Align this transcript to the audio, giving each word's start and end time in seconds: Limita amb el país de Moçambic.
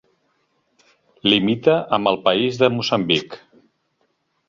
Limita 1.33 1.77
amb 1.99 2.13
el 2.15 2.19
país 2.27 2.61
de 2.65 2.73
Moçambic. 2.79 3.41